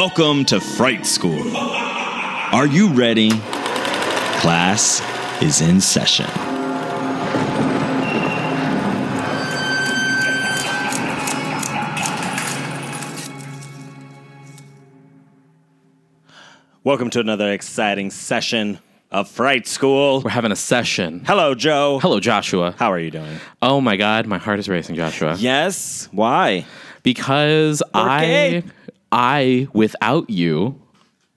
[0.00, 1.56] Welcome to Fright School.
[1.56, 3.30] Are you ready?
[4.40, 5.00] Class
[5.40, 6.26] is in session.
[16.84, 18.78] Welcome to another exciting session
[19.10, 20.20] of Fright School.
[20.20, 21.22] We're having a session.
[21.26, 21.98] Hello, Joe.
[22.00, 22.74] Hello, Joshua.
[22.78, 23.38] How are you doing?
[23.60, 25.34] Oh my God, my heart is racing, Joshua.
[25.38, 26.08] Yes.
[26.12, 26.64] Why?
[27.02, 28.58] Because Okay.
[28.58, 28.62] I,
[29.16, 30.78] I, without you,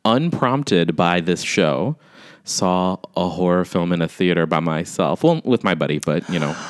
[0.03, 1.95] unprompted by this show,
[2.43, 5.23] saw a horror film in a theater by myself.
[5.23, 6.55] Well, with my buddy, but you know.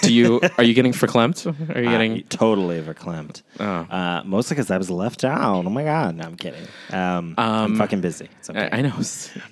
[0.00, 1.44] Do you are you getting verklempt?
[1.76, 2.22] Are you I getting?
[2.24, 3.42] totally verklempt.
[3.60, 5.66] Uh, mostly because I was left out.
[5.66, 6.16] Oh my god!
[6.16, 6.66] No, I'm kidding.
[6.90, 8.30] Um, I'm fucking busy.
[8.38, 8.70] It's okay.
[8.72, 8.94] I, I know.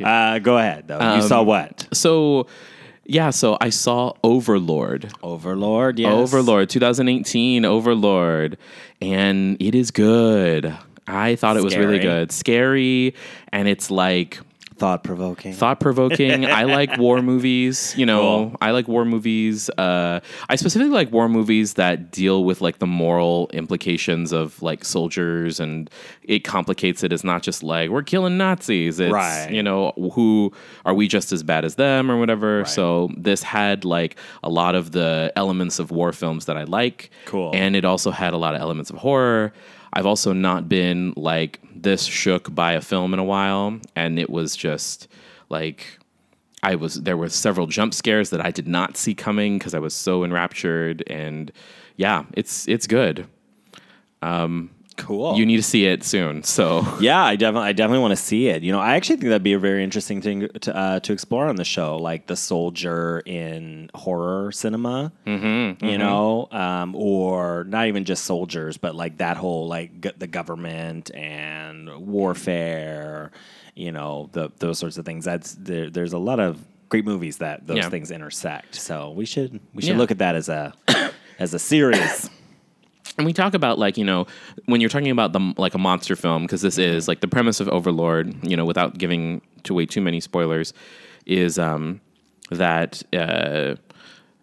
[0.03, 1.17] Uh, go ahead though.
[1.17, 1.87] you saw what?
[1.93, 2.47] So,
[3.09, 3.31] yeah.
[3.31, 5.13] So I saw Overlord.
[5.23, 5.99] Overlord.
[5.99, 6.13] Yes.
[6.13, 8.59] Overlord 2018 Overlord
[9.01, 10.77] and it is good.
[11.07, 12.33] I thought it was really good.
[12.33, 13.15] Scary
[13.53, 14.41] and it's like
[14.77, 15.55] Thought provoking.
[15.55, 16.45] thought provoking.
[16.45, 18.21] I like war movies, you know.
[18.51, 18.57] Cool.
[18.61, 19.71] I like war movies.
[19.71, 24.85] Uh, I specifically like war movies that deal with like the moral implications of like
[24.85, 25.89] soldiers and
[26.23, 27.13] it complicates it.
[27.13, 29.01] It's not just like we're killing Nazis.
[29.01, 29.51] It's Right.
[29.51, 30.53] you know, who
[30.85, 32.65] are we just as bad as them or whatever.
[32.67, 37.11] So this had like a lot of the elements of war films that I like.
[37.25, 37.51] Cool.
[37.55, 39.53] And it also had a lot of elements of horror.
[39.97, 44.29] I've also not been like this shook by a film in a while, and it
[44.29, 45.09] was just
[45.49, 45.99] like
[46.63, 49.79] I was there were several jump scares that I did not see coming because I
[49.79, 51.51] was so enraptured, and
[51.97, 53.27] yeah, it's it's good.
[54.21, 55.37] Um, cool.
[55.37, 56.43] You need to see it soon.
[56.43, 58.63] So yeah, I definitely, I definitely want to see it.
[58.63, 61.47] You know, I actually think that'd be a very interesting thing to uh, to explore
[61.47, 65.13] on the show, like the soldier in horror cinema.
[65.27, 70.13] Mm-hmm, you know, um, or not even just soldiers, but like that whole like g-
[70.19, 73.31] the government and warfare.
[73.75, 75.25] You know, the those sorts of things.
[75.25, 77.91] That's there, there's a lot of great movies that those Yeah.
[77.91, 78.77] things intersect.
[78.77, 79.99] So we should we should Yeah.
[79.99, 80.73] look at that as a
[81.39, 82.31] as a series.
[83.17, 84.27] And we talk about like you know
[84.67, 87.61] when you're talking about the like a monster film because this is like the premise
[87.61, 88.35] of Overlord.
[88.47, 90.73] You know, without giving to away too many spoilers,
[91.27, 92.01] is um,
[92.51, 93.77] that uh,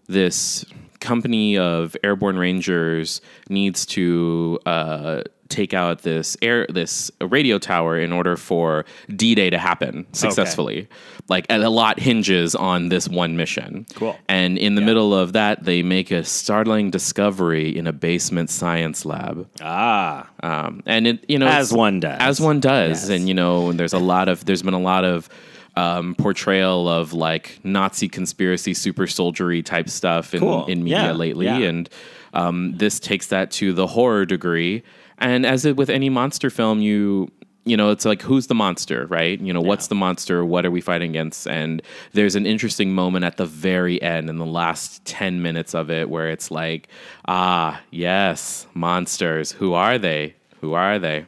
[0.08, 0.66] this
[1.04, 8.12] company of airborne rangers needs to uh, take out this air this radio tower in
[8.12, 10.88] order for D-Day to happen successfully.
[11.30, 13.86] Like and a lot hinges on this one mission.
[13.96, 14.18] Cool.
[14.28, 19.06] And in the middle of that, they make a startling discovery in a basement science
[19.06, 19.48] lab.
[19.62, 22.18] ah, Um, and it, you know, As one does.
[22.20, 23.10] as one does, Yes.
[23.10, 25.30] and you know, there's a lot of there's been a lot of
[25.76, 30.66] um, portrayal of like Nazi conspiracy, super soldiery type stuff in, Cool.
[30.68, 31.58] in media Yeah, lately, yeah.
[31.58, 31.90] and
[32.34, 34.84] um, this takes that to the horror degree.
[35.18, 37.32] And as it, with any monster film, you
[37.66, 39.40] you know, it's like who's the monster, right?
[39.40, 40.44] You know, what's the monster?
[40.44, 41.48] What are we fighting against?
[41.48, 45.90] And there's an interesting moment at the very end, in the last ten minutes of
[45.90, 46.90] it, where it's like,
[47.26, 49.54] ah, yes, monsters.
[49.54, 50.36] Who are they?
[50.60, 51.26] Who are they?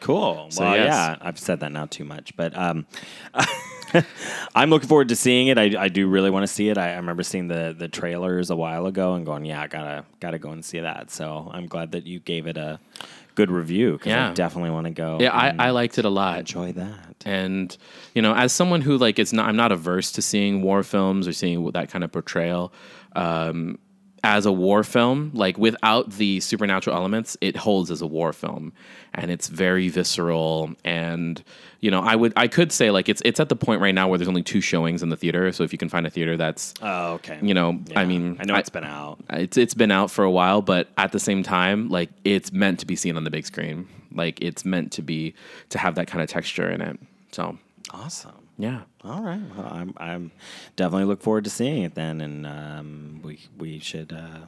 [0.00, 0.46] Cool.
[0.50, 0.86] So, well, yes.
[0.88, 2.84] yeah, I've said that now too much, but um,
[4.54, 5.58] I'm looking forward to seeing it.
[5.58, 6.78] I, I do really want to see it.
[6.78, 10.04] I, I remember seeing the the trailers a while ago and going, yeah, I gotta
[10.20, 11.10] gotta go and see that.
[11.10, 12.78] So I'm glad that you gave it a
[13.34, 15.18] good review because I definitely want to go.
[15.20, 16.40] Yeah, I, I liked it a lot.
[16.40, 17.14] enjoy that.
[17.24, 17.76] and
[18.14, 21.26] you know as someone who like it's not i'm not averse to seeing war films
[21.28, 22.72] or seeing that kind of portrayal
[23.14, 23.78] um,
[24.24, 28.72] as a war film like without the supernatural elements it holds as a war film
[29.14, 31.42] and it's very visceral and
[31.80, 34.08] you know i would i could say like it's it's at the point right now
[34.08, 36.36] where there's only two showings in the theater so if you can find a theater
[36.36, 37.38] that's Oh, okay.
[37.42, 39.18] you know i mean I know it's been out.
[39.30, 42.80] it's it's been out for a while, but at the same time, like it's meant
[42.80, 43.86] to be seen on the big screen.
[44.12, 45.34] Like it's meant to be
[45.70, 46.98] to have that kind of texture in it.
[47.32, 47.56] So
[47.90, 48.47] Awesome.
[48.58, 49.40] Yeah, All right.
[49.56, 50.32] Well, I'm I'm
[50.76, 54.46] definitely look forward to seeing it then, and um, we we should uh,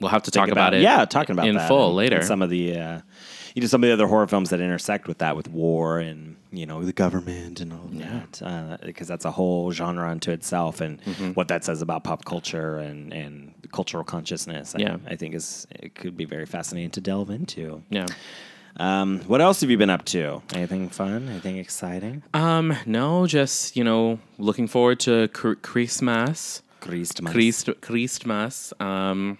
[0.00, 0.82] We'll have to talk about, it.
[0.82, 2.16] Yeah, talking about in that full and- later.
[2.16, 3.00] and some of the, uh,
[3.54, 6.36] you know, some of the other horror films that intersect with that, with war and
[6.52, 10.82] you know the government and all of that, because that's a whole genre unto itself,
[10.82, 11.30] and Mm-hmm.
[11.32, 14.74] what that says about pop culture and and cultural consciousness.
[14.74, 14.96] I, Yeah.
[15.06, 17.82] I think is it could be very fascinating to delve into.
[17.88, 18.06] yeah.
[18.78, 20.42] Um, what else have you been up to?
[20.54, 21.28] Anything fun?
[21.28, 22.22] Anything exciting?
[22.34, 26.62] Um, no, just you know, looking forward to cr- Christmas.
[26.80, 27.32] Christmas.
[27.32, 28.72] Christ Christmas.
[28.78, 29.38] Um,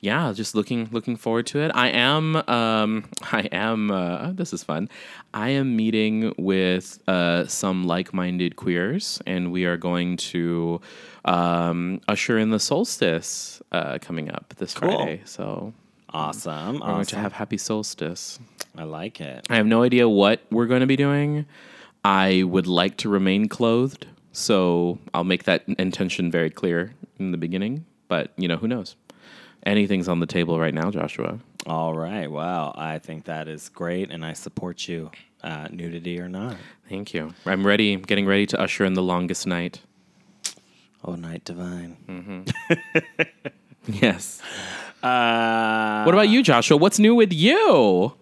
[0.00, 1.70] yeah, just looking looking forward to it.
[1.74, 4.88] I am um, I am uh, this is fun.
[5.32, 10.80] I am meeting with uh, some like-minded queers, and we are going to
[11.24, 14.96] um, usher in the solstice uh, coming up this Cool.
[14.96, 15.22] Friday.
[15.24, 15.72] So
[16.10, 16.74] Awesome.
[16.80, 18.38] we're going to have happy solstice.
[18.76, 19.46] I like it.
[19.50, 21.46] I have no idea what we're going to be doing.
[22.04, 27.38] I would like to remain clothed, so I'll make that intention very clear in the
[27.38, 27.84] beginning.
[28.08, 28.94] But you know, who knows?
[29.64, 31.40] Anything's on the table right now, Joshua.
[31.66, 32.30] All right.
[32.30, 35.10] Well, I think that is great, and I support you,
[35.42, 36.56] uh, nudity or not.
[36.88, 37.34] Thank you.
[37.44, 39.80] I'm ready, getting ready to usher in the longest night.
[41.04, 42.44] Oh, night divine.
[43.88, 44.42] Yes.
[45.06, 46.76] Uh, What about you, Joshua?
[46.76, 48.12] What's new with you?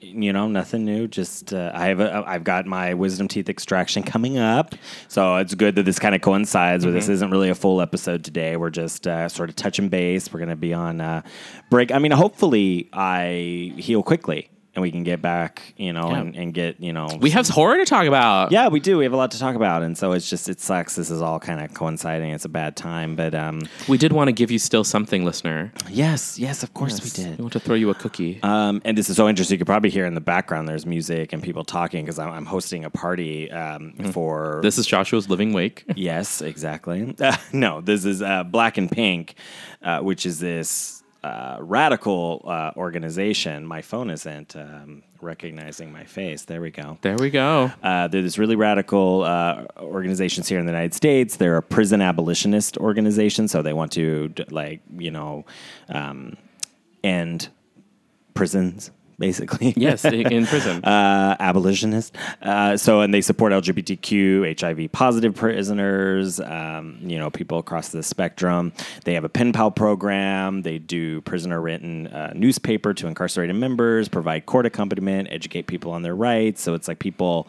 [0.00, 1.08] you know, nothing new.
[1.08, 4.74] Just uh, I have a, I've got my wisdom teeth extraction coming up,
[5.08, 6.84] so it's good that this kind of coincides.
[6.84, 8.56] Where this isn't really a full episode today.
[8.56, 10.32] We're just uh, sort of touching base.
[10.32, 11.22] We're gonna be on uh,
[11.70, 11.90] break.
[11.90, 15.62] I mean, hopefully, I heal quickly and we can get back.
[15.76, 16.20] You know, Yeah.
[16.20, 18.52] and, and get you know We have horror to talk about.
[18.52, 18.98] Yeah, we do.
[18.98, 20.94] We have a lot to talk about, and so it's just it sucks.
[20.96, 22.30] This is all kind of coinciding.
[22.30, 25.72] It's a bad time, but um, We did want to give you still something, listener.
[25.90, 27.38] yes, yes, of course we We did.
[27.38, 28.40] We want to throw you a cookie.
[28.42, 29.54] Um, and this is so interesting.
[29.54, 32.46] You could probably hear in the background there's music and people talking because I'm, I'm
[32.46, 35.84] hosting a party um, for this is Joshua's living wake.
[35.96, 37.14] Yes, exactly.
[37.20, 39.34] Uh, no, this is uh, Black and Pink,
[39.82, 43.64] uh, which is this uh, radical uh, organization.
[43.64, 46.44] My phone isn't um, recognizing my face.
[46.44, 46.98] There we go.
[47.00, 47.72] There we go.
[47.82, 51.36] Uh, they're this really radical uh, organizations here in the United States.
[51.36, 55.46] They're a prison abolitionist organization, so they want to d- like you know
[55.88, 56.36] um,
[57.02, 57.48] end
[58.34, 59.72] prisons basically.
[59.84, 60.82] Yes, in prison.
[60.84, 62.16] uh, abolitionist.
[62.40, 68.02] Uh, so, and they support LGBTQ, HIV positive prisoners, um, you know, people across the
[68.02, 68.72] spectrum.
[69.04, 70.62] They have a pen pal program.
[70.62, 76.02] They do prisoner written uh, newspaper to incarcerated members, provide court accompaniment, educate people on
[76.02, 76.62] their rights.
[76.62, 77.46] So it's like people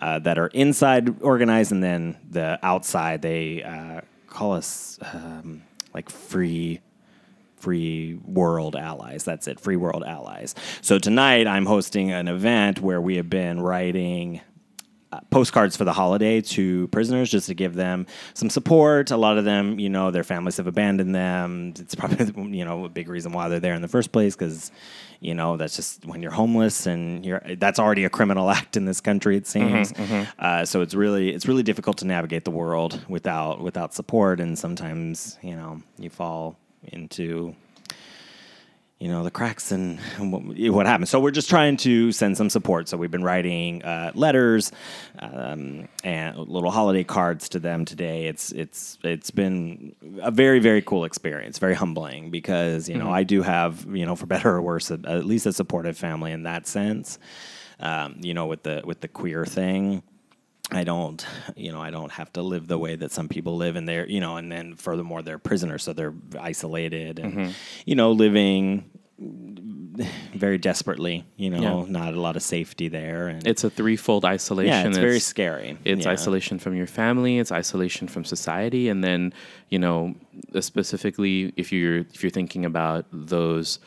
[0.00, 5.62] uh, that are inside organized, and then the outside they uh, call us um,
[5.94, 6.80] like free
[7.62, 9.22] free world allies.
[9.22, 10.54] That's it, free world allies.
[10.80, 14.40] So tonight I'm hosting an event where we have been writing
[15.12, 19.10] uh, postcards for the holiday to prisoners just to give them some support.
[19.10, 21.74] A lot of them, you know, their families have abandoned them.
[21.78, 24.72] It's probably, you know, a big reason why they're there in the first place because,
[25.20, 28.86] you know, that's just when you're homeless and you're that's already a criminal act in
[28.86, 29.36] this country.
[29.36, 29.92] It seems.
[30.38, 34.58] Uh, so it's really it's really difficult to navigate the world without without support, and
[34.58, 37.54] sometimes you know you fall into
[39.02, 40.42] you know the cracks and what,
[40.72, 41.10] what happens.
[41.10, 42.88] So we're just trying to send some support.
[42.88, 44.70] So we've been writing uh, letters
[45.18, 48.26] um, and little holiday cards to them today.
[48.26, 53.24] It's it's it's been a very very cool experience, very humbling because you know I
[53.24, 56.44] do have you know for better or worse a, at least a supportive family in
[56.44, 57.18] that sense.
[57.80, 60.04] Um, you know with the with the queer thing.
[60.72, 61.24] I don't,
[61.56, 64.08] you know, I don't have to live the way that some people live, and they're,
[64.08, 67.50] you know, and then furthermore, they're prisoners, so they're isolated and, mm-hmm.
[67.84, 68.90] you know, living
[70.34, 71.90] very desperately, you know, Yeah.
[71.90, 74.72] not a lot of safety there, and It's a threefold isolation.
[74.72, 75.76] yeah, it's, very scary.
[75.84, 76.12] It's Yeah.
[76.12, 77.38] isolation from your family.
[77.38, 79.32] It's isolation from society, and then
[79.68, 80.14] you know
[80.60, 83.78] specifically if you're if you're thinking about those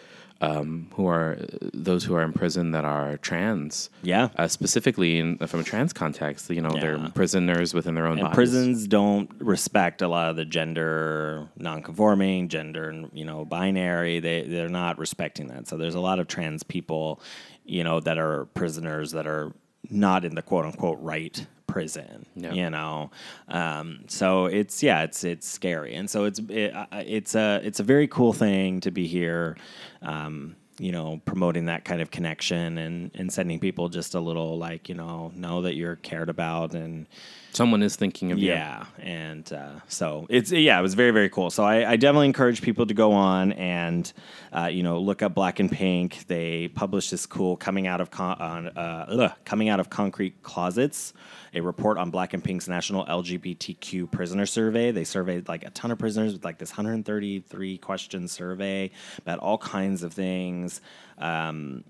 [0.41, 1.37] um, who are
[1.73, 3.89] those who are in prison that are trans.
[4.03, 4.29] Yeah.
[4.35, 6.81] Uh, specifically in, from a trans context, you know, Yeah.
[6.81, 8.35] they're prisoners within their own And bodies.
[8.35, 14.19] prisons don't respect a lot of the gender nonconforming, gender you know binary.
[14.19, 15.67] They they're not respecting that.
[15.67, 17.21] So there's a lot of trans people,
[17.63, 19.53] you know, that are prisoners that are
[19.89, 22.25] not in the quote unquote right prison.
[22.35, 22.53] Yeah.
[22.53, 23.11] You know,
[23.47, 27.83] um, so it's yeah, it's it's scary, and so it's it, it's a it's a
[27.83, 29.57] very cool thing to be here.
[30.01, 34.57] Um, you know, promoting that kind of connection and, and sending people just a little
[34.57, 37.07] like, you know, know that you're cared about and
[37.55, 38.49] Someone is thinking of you.
[38.49, 38.85] yeah.
[38.99, 41.49] And uh, so it's, yeah, it was very, very cool.
[41.49, 44.11] So I, I definitely encourage people to go on and,
[44.51, 46.27] uh, you know, look up Black and Pink.
[46.27, 50.43] They published this cool coming out of, con- on, uh, ugh, coming out of concrete
[50.43, 51.13] closets,
[51.53, 54.91] a report on Black and Pink's national LGBTQ prisoner survey.
[54.91, 59.57] They surveyed like a ton of prisoners with like this 133 question survey about all
[59.57, 60.81] kinds of things.
[61.17, 61.83] Um,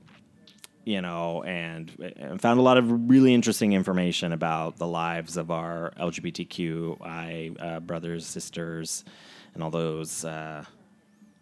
[0.85, 5.49] you know, and, and found a lot of really interesting information about the lives of
[5.49, 9.03] our LGBTQI uh, brothers, sisters,
[9.55, 10.63] and all those uh,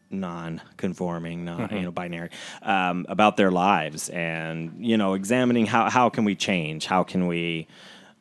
[0.09, 2.29] non-conforming, non you know, binary,
[2.61, 7.27] um, about their lives, and you know, examining how how can we change, how can
[7.27, 7.67] we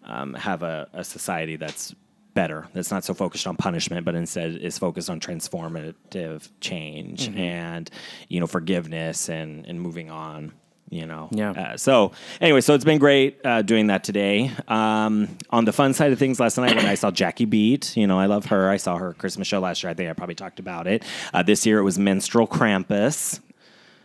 [0.04, 1.94] um, have a, a society that's
[2.34, 7.90] better that's not so focused on punishment but instead is focused on transformative change and
[8.28, 10.50] you know forgiveness and and moving on
[10.92, 11.50] you know Yeah.
[11.52, 15.94] uh, so anyway so it's been great uh, doing that today um, on the fun
[15.94, 18.68] side of things last night when i saw jackie beat you know i love her
[18.70, 21.42] i saw her christmas show last year i think i probably talked about it uh,
[21.42, 23.40] this year it was minstrel krampus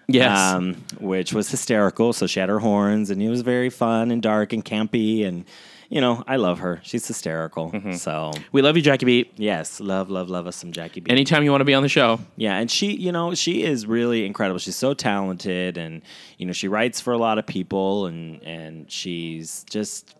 [0.09, 0.39] Yes.
[0.39, 2.13] um, which was hysterical.
[2.13, 5.25] So she had her horns, and it was very fun and dark and campy.
[5.27, 5.43] And
[5.89, 6.79] you know, I love her.
[6.83, 7.73] She's hysterical.
[7.97, 9.33] So we love you, Jackie Beat.
[9.37, 11.09] yes, love, love, love us some Jackie B.
[11.09, 12.19] Anytime you want to be on the show.
[12.35, 14.59] yeah, and she, you know, she is really incredible.
[14.59, 16.01] She's so talented, and
[16.37, 20.15] you know, she writes for a lot of people, and and she's just.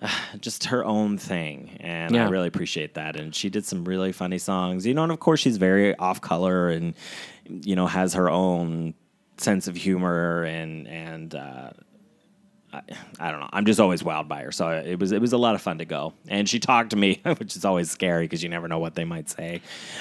[0.40, 3.14] Just her own thing, and I really appreciate that.
[3.14, 5.04] And she did some really funny songs, you know.
[5.04, 6.94] And of course, she's very off color, and
[7.48, 8.94] you know, has her own
[9.36, 11.70] sense of humor, and and uh,
[12.72, 12.80] I,
[13.20, 13.48] I don't know.
[13.52, 14.52] I'm just always wowed by her.
[14.52, 16.14] So it was it was a lot of fun to go.
[16.28, 19.04] And she talked to me, which is always scary because you never know what they
[19.04, 19.60] might say.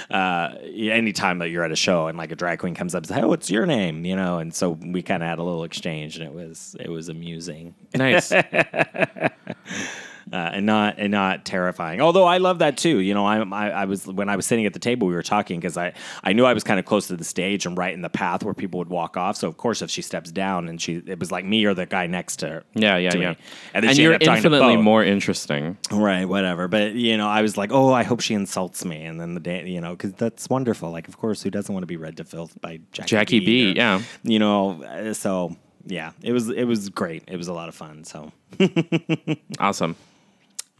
[0.10, 3.08] Uh, anytime that you're at a show and like a drag queen comes up and
[3.08, 5.64] says, "Hey, what's your name?" You know, and so we kind of had a little
[5.64, 8.32] exchange, and it was it was amusing Nice.
[10.34, 12.02] uh, and not and not terrifying.
[12.02, 13.00] Although I love that too.
[13.00, 15.24] You know, I, I I was when I was sitting at the table, we were
[15.24, 17.94] talking because I I knew I was kind of close to the stage and right
[17.94, 19.38] in the path where people would walk off.
[19.38, 21.86] So of course, if she steps down and she, it was like me or the
[21.86, 22.64] guy next to her.
[22.74, 23.30] yeah, yeah, yeah.
[23.32, 23.38] me.
[23.74, 25.78] And then And you're ended up talking to infinitely more interesting.
[25.92, 26.68] Right, whatever.
[26.68, 29.40] But you know, I was like, oh, I hope she insults me, and then the
[29.40, 30.92] day, you know, because that's wonderful.
[30.92, 33.72] Like, of course, who doesn't want to be read to filth by Jackie, Jackie B,
[33.72, 34.02] or- yeah.
[34.24, 37.24] You know, uh, so yeah, it was it was great.
[37.28, 38.04] It was a lot of fun.
[38.04, 38.32] So
[39.60, 39.96] Awesome.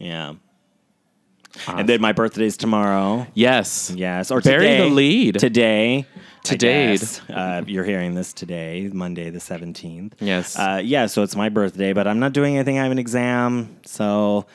[0.02, 0.34] Yeah.
[1.68, 3.26] And then my birthday's tomorrow.
[3.34, 3.92] Yes.
[3.94, 4.78] Yes, or Bury today.
[4.78, 5.38] the lead.
[5.38, 6.06] today.
[6.42, 6.98] Today.
[7.28, 10.14] Uh, you're hearing this today, Monday the seventeenth.
[10.20, 10.58] Yes.
[10.58, 12.78] Uh, yeah, so it's my birthday, but I'm not doing anything.
[12.78, 14.46] I have an exam, so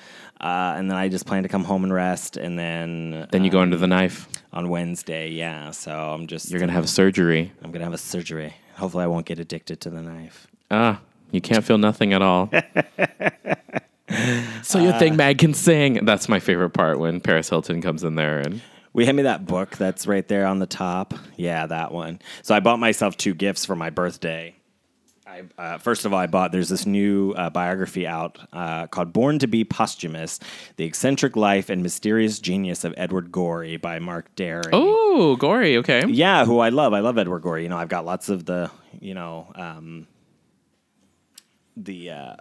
[0.41, 3.49] uh, and then I just plan to come home and rest, and then Then you
[3.51, 4.27] uh, go into the knife.
[4.51, 5.29] on Wednesday.
[5.29, 7.51] Yeah, so I'm just You're gonna have a surgery.
[7.63, 8.53] I'm gonna have a surgery.
[8.75, 10.47] Hopefully, I won't get addicted to the knife.
[10.71, 10.99] Ah,
[11.31, 12.49] you can't feel nothing at all.
[14.63, 16.05] so your think mag can sing.
[16.05, 18.61] That's my favorite part when Paris Hilton comes in there and
[18.93, 21.13] We hand me that book that's right there on the top.
[21.35, 22.19] Yeah, that one.
[22.41, 24.55] So I bought myself two gifts for my birthday.
[25.27, 29.11] I, uh, first of all, I bought there's this new uh, biography out uh, called
[29.13, 30.39] "Born to Be Posthumous:
[30.77, 34.69] The Eccentric Life and Mysterious Genius of Edward Gorey" by Mark Dery.
[34.71, 36.03] Oh, Gorey, okay.
[36.07, 36.93] yeah, who I love.
[36.93, 37.63] I love Edward Gorey.
[37.63, 40.07] You know, I've got lots of the, you know, um,
[41.75, 42.35] the uh,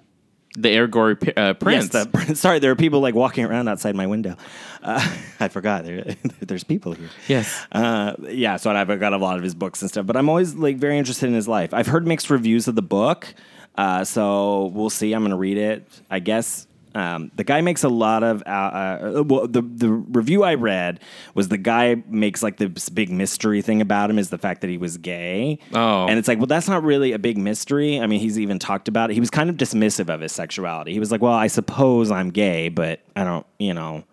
[0.57, 1.91] The air gory pi- uh, prince.
[1.93, 4.37] Yes, the, sorry, there are people like walking around outside my window.
[4.83, 5.85] Uh, I forgot.
[5.85, 7.11] There, there's people here.
[7.29, 7.67] Yes.
[7.71, 10.55] Uh, yeah, so I've got a lot of his books and stuff, but I'm always
[10.55, 11.75] like very interested in his life.
[11.75, 13.33] I've heard mixed reviews of the book,
[13.77, 15.13] uh, so we'll see.
[15.13, 15.87] I'm going to read it.
[16.11, 16.67] I guess
[16.97, 18.43] um, the guy makes a lot of.
[18.47, 20.99] Uh, uh, well, the the review I read
[21.35, 24.71] was the guy makes like this big mystery thing about him is the fact that
[24.71, 25.59] he was gay.
[25.75, 26.07] Oh.
[26.07, 28.01] and it's like, well, that's not really a big mystery.
[28.01, 29.15] I mean, he's even talked about it.
[29.15, 30.95] He was kind of dismissive of his sexuality.
[30.95, 34.05] He was like, well, I suppose I'm gay, but I don't, you know.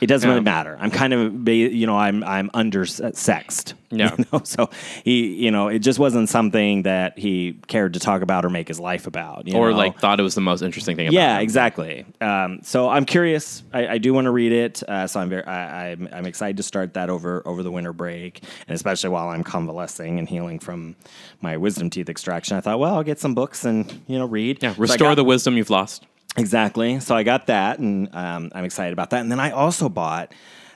[0.00, 0.76] It doesn't really matter.
[0.80, 3.74] I'm kind of, you know, I'm I'm undersexed.
[3.92, 4.14] Yeah.
[4.16, 4.40] You know?
[4.44, 4.70] So
[5.02, 8.68] he, you know, it just wasn't something that he cared to talk about or make
[8.68, 9.48] his life about.
[9.48, 9.76] you or know?
[9.76, 11.42] like thought it was the most interesting thing about yeah, him.
[11.42, 12.06] exactly.
[12.20, 13.64] Um, so I'm curious.
[13.72, 14.80] I, I do want to read it.
[14.88, 17.92] Uh, so I'm very, I, I'm, I'm excited to start that over over the winter
[17.92, 20.94] break, and especially while I'm convalescing and healing from
[21.40, 22.56] my wisdom teeth extraction.
[22.56, 24.62] I thought, well, I'll get some books and you know read.
[24.62, 26.06] Yeah, So restore got- the wisdom you've lost.
[26.36, 27.00] Exactly.
[27.00, 29.20] So I got that, and um, I'm excited about that.
[29.20, 30.32] And then I also bought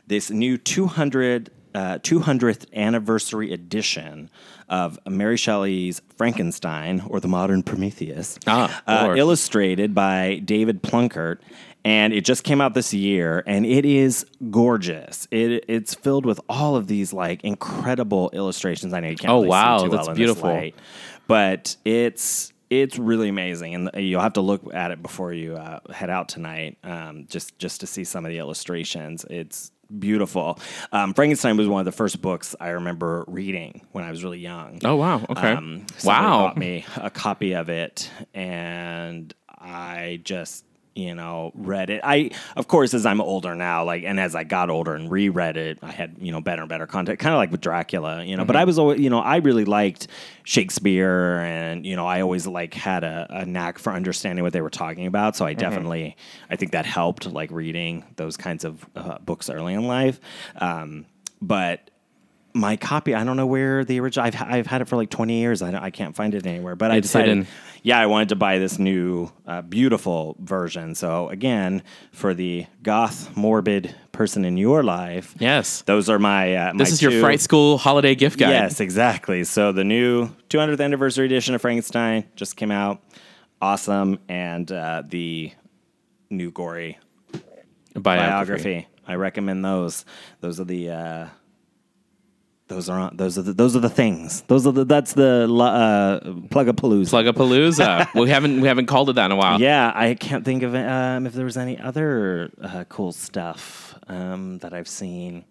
[0.06, 4.30] this new 200 uh, 200th anniversary edition
[4.68, 11.38] of Mary Shelley's Frankenstein or the Modern Prometheus, Ah, uh, illustrated by David Plunkert.
[11.84, 15.28] And it just came out this year, and it is gorgeous.
[15.30, 18.94] It, it's filled with all of these like incredible illustrations.
[18.94, 19.30] I know you can't.
[19.30, 20.48] Oh, really wow, that's well beautiful.
[20.48, 20.74] light,
[21.26, 25.80] but it's it's really amazing, and you'll have to look at it before you uh,
[25.92, 29.24] head out tonight, um, just just to see some of the illustrations.
[29.28, 30.58] It's beautiful.
[30.92, 34.40] Um, Frankenstein was one of the first books I remember reading when I was really
[34.40, 34.80] young.
[34.84, 35.24] Oh wow.
[35.28, 35.52] Okay.
[35.52, 36.46] Um, wow.
[36.46, 40.64] bought me a copy of it, and I just
[40.94, 42.00] you know read it.
[42.04, 45.56] I of course as I'm older now, like and as I got older and reread
[45.56, 48.36] it, I had you know better and better content, kind of like with Dracula, you
[48.36, 48.42] know.
[48.42, 48.46] Mm-hmm.
[48.46, 50.08] But I was always you know I really liked
[50.44, 54.60] Shakespeare, and you know I always like had a, a knack for understanding what they
[54.60, 55.36] were talking about.
[55.36, 56.16] So I definitely
[56.50, 60.20] I think that helped like reading those kinds of uh, books early in life.
[60.56, 61.06] Um,
[61.40, 61.90] but
[62.56, 64.26] my copy, I don't know where the original.
[64.26, 65.60] I've, I've had it for like 20 years.
[65.60, 66.76] I, don't, I can't find it anywhere.
[66.76, 67.46] But I It's decided, hidden.
[67.82, 70.94] yeah, I wanted to buy this new, uh, beautiful version.
[70.94, 71.82] So again,
[72.12, 75.82] for the goth, morbid person in your life, Yes.
[75.82, 76.54] those are my.
[76.54, 78.50] Uh, This my is your Fright School holiday gift guide.
[78.50, 79.42] Yes, exactly.
[79.42, 83.02] So the new 200th anniversary edition of Frankenstein just came out.
[83.60, 85.50] Awesome, and uh, the
[86.30, 86.98] new Gorey
[87.94, 88.02] Biography.
[88.02, 88.88] biography.
[89.08, 90.04] I recommend those.
[90.40, 90.90] Those are the.
[92.66, 94.40] Those are on, those are the, those are the things.
[94.42, 97.10] Those are the that's the uh, plugapalooza.
[97.10, 98.14] Plugapalooza.
[98.20, 99.60] we haven't we haven't called it that in a while.
[99.60, 104.58] Yeah, I can't think of um, if there was any other uh, cool stuff um,
[104.58, 105.44] that I've seen.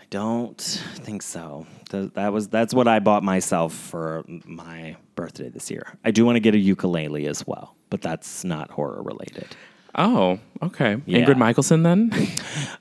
[0.00, 1.66] I don't think so.
[1.90, 5.98] Th- that was that's what I bought myself for my birthday this year.
[6.02, 9.54] I do want to get a ukulele as well, but that's not horror related.
[9.94, 10.96] Oh, okay.
[11.06, 11.18] Yeah.
[11.18, 12.12] Ingrid Michaelson then?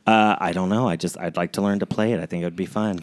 [0.07, 0.87] Uh, I don't know.
[0.89, 2.19] I just I'd like to learn to play it.
[2.19, 2.99] I think it would be fun.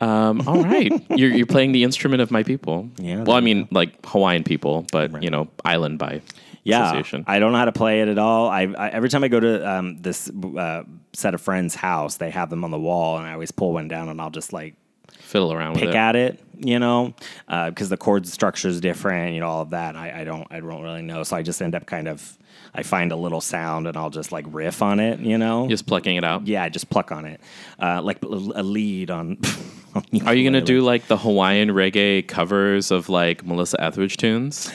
[0.00, 0.90] Um, all right.
[1.10, 2.88] you're you're playing the instrument of my people.
[2.96, 6.22] Yeah, Well, I mean like Hawaiian people, but you know, island by
[6.64, 7.24] Yeah, association.
[7.26, 8.48] I don't know how to play it at all.
[8.48, 12.30] I, I every time I go to um, this uh, set of friends' house, they
[12.30, 14.76] have them on the wall, and I always pull one down, and I'll just like
[15.18, 15.94] Fiddle around with pick it.
[15.94, 17.12] at it, you know,
[17.46, 19.94] because the chord structure is different, you know, all of that.
[19.94, 22.38] I, I don't, I don't really know, so I just end up kind of,
[22.74, 25.66] I find a little sound, and I'll just like riff on it, you know.
[25.68, 26.46] Just plucking it out.
[26.46, 27.40] yeah, I just pluck on it,
[27.80, 28.26] uh, like a
[28.62, 29.38] lead on.
[29.94, 34.70] on Are you gonna do like the Hawaiian reggae covers of like Melissa Etheridge tunes?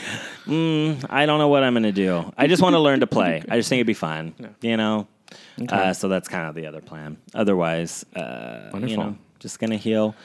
[0.47, 2.33] I don't know what I'm gonna do.
[2.38, 3.43] I just want to learn to play.
[3.50, 5.07] I just think it'd be fun, you know.
[5.69, 7.17] Uh, so that's kind of the other plan.
[7.35, 10.15] Otherwise, uh, you know, just gonna heal.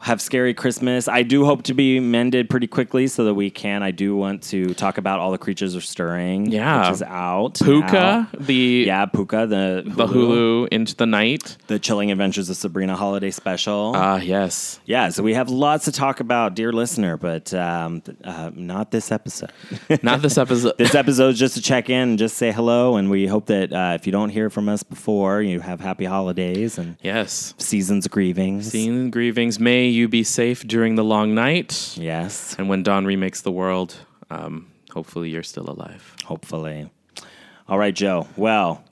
[0.00, 1.08] Have scary Christmas.
[1.08, 3.82] I do hope to be mended pretty quickly so that we can.
[3.82, 6.50] I do want to talk about all the creatures are stirring.
[6.50, 6.86] Yeah.
[6.86, 7.54] which is out.
[7.54, 8.28] Pooka, now.
[8.38, 11.56] the Yeah, Pooka, the the Hulu into the night.
[11.66, 13.92] the Chilling Adventures of Sabrina holiday special.
[13.94, 14.80] Ah, yes.
[14.86, 19.12] yeah, so we have lots to talk about, dear listener, but um, uh, not this
[19.12, 19.52] episode.
[20.02, 20.74] Not this episode.
[20.78, 22.96] this episode is just to check in and just say hello.
[22.96, 26.04] And we hope that uh, if you don't hear from us before, you have happy
[26.04, 27.54] holidays and yes.
[27.58, 28.70] seasons grievings.
[28.70, 29.58] seasons grievings.
[29.60, 31.96] May you be safe during the long night.
[31.98, 33.96] Yes, And when dawn remakes the world,
[34.30, 36.16] um, hopefully you're still alive.
[36.24, 36.90] hopefully.
[37.68, 38.26] All right, Joe.
[38.36, 38.82] Well,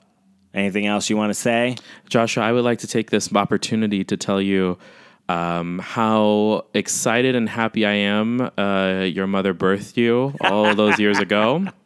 [0.53, 1.75] anything else you want to say?
[2.07, 4.77] Joshua, I would like to take this opportunity to tell you
[5.27, 8.49] um, how excited and happy I am.
[8.57, 11.65] Uh, your mother birthed you all those years ago.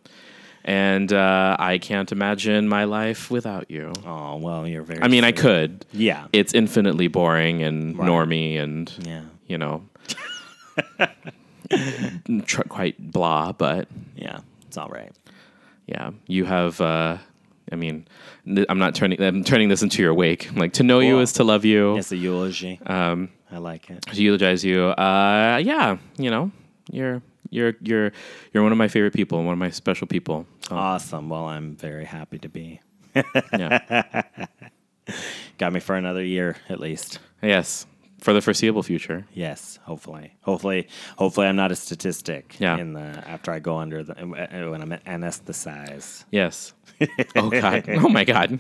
[0.66, 3.92] And uh, I can't imagine my life without you.
[4.06, 5.02] Oh, well, you're very.
[5.02, 5.86] I mean, I could.
[5.92, 6.28] Yeah.
[6.32, 9.24] It's infinitely boring and normy and, Yeah.
[9.48, 9.84] you know,
[12.46, 14.40] tr- quite blah, but Yeah.
[14.68, 15.12] It's all right.
[15.86, 16.80] yeah, you have.
[16.82, 17.18] Uh,
[17.72, 18.08] I mean,
[18.70, 19.22] I'm not turning.
[19.22, 20.50] I'm turning this into your wake.
[20.56, 21.98] Like to know you is to love you.
[21.98, 22.80] It's a eulogy.
[22.86, 24.02] Um, I like it.
[24.02, 24.86] to eulogize you.
[24.86, 26.52] Uh, yeah, you know,
[26.92, 27.22] you're
[27.52, 28.12] you're you're
[28.52, 30.48] you're one of my favorite people, one of my special people.
[30.68, 31.30] So, Awesome.
[31.30, 32.80] Well, I'm very happy to be.
[33.54, 34.24] yeah.
[35.58, 37.20] Got me for another year at least.
[37.42, 37.86] yes,
[38.22, 39.26] for the foreseeable future.
[39.34, 42.56] Yes, hopefully, hopefully, hopefully, I'm not a statistic.
[42.60, 42.78] Yeah.
[42.78, 46.24] In the after I go under the uh, when I'm anesthetized.
[46.32, 46.74] Yes.
[47.36, 47.84] oh God.
[47.90, 48.60] Oh my God.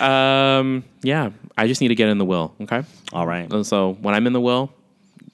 [0.00, 2.54] Um, yeah, I just need to get in the will.
[2.60, 2.82] Okay.
[3.12, 3.52] All right.
[3.52, 4.72] And so when I'm in the will,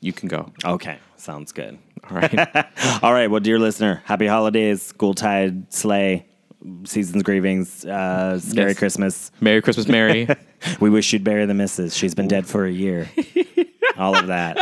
[0.03, 0.53] you can go.
[0.65, 0.99] Okay.
[1.17, 1.79] Sounds good.
[2.11, 2.67] All right.
[3.03, 3.29] All right.
[3.31, 6.27] Well, dear listener, happy holidays, school tide, sleigh,
[6.85, 8.79] seasons grievings, uh, scary Yes.
[8.79, 9.31] Christmas.
[9.41, 10.29] Merry Christmas, Mary.
[10.81, 11.93] We wish you'd bury the missus.
[11.93, 13.11] She's been dead for a year.
[13.97, 14.57] all of that.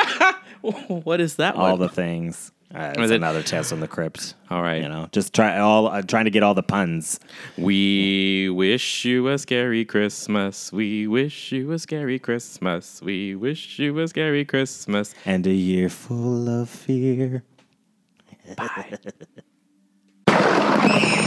[0.62, 1.56] what is that?
[1.56, 1.78] All one?
[1.80, 2.52] the things.
[2.72, 4.34] Uh, it's another Tales from the Crypt.
[4.48, 4.80] All right.
[4.80, 7.18] You know, just try all uh, trying to get all the puns.
[7.58, 10.72] We wish you a scary Christmas.
[10.72, 13.02] We wish you a scary Christmas.
[13.02, 15.16] We wish you a scary Christmas.
[15.26, 17.42] And a year full of fear.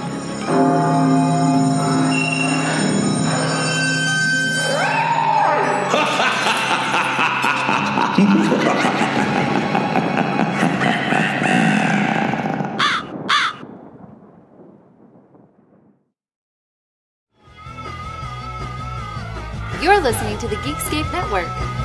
[21.31, 21.80] Network.